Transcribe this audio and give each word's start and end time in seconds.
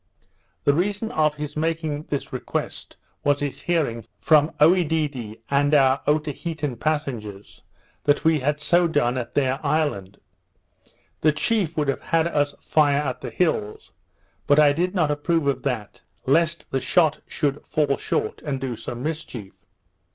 The 0.63 0.73
reason 0.73 1.11
of 1.11 1.35
his 1.35 1.55
making 1.55 2.05
this 2.09 2.33
request 2.33 2.97
was 3.23 3.39
his 3.39 3.61
hearing, 3.61 4.07
from 4.19 4.49
Oedidee, 4.59 5.41
and 5.47 5.75
our 5.75 6.01
Otaheitean 6.07 6.77
passengers, 6.79 7.61
that 8.05 8.23
we 8.23 8.39
had 8.39 8.59
so 8.59 8.87
done 8.87 9.15
at 9.15 9.35
their 9.35 9.63
island. 9.63 10.19
The 11.19 11.31
chief 11.31 11.77
would 11.77 11.87
have 11.87 12.01
had 12.01 12.25
us 12.25 12.55
fire 12.61 12.97
at 12.97 13.21
the 13.21 13.29
hills; 13.29 13.91
but 14.47 14.57
I 14.57 14.73
did 14.73 14.95
not 14.95 15.11
approve 15.11 15.45
of 15.45 15.61
that, 15.61 16.01
lest 16.25 16.65
the 16.71 16.81
shot 16.81 17.19
should 17.27 17.63
fall 17.67 17.95
short 17.97 18.41
and 18.43 18.59
do 18.59 18.75
some 18.75 19.03
mischief. 19.03 19.53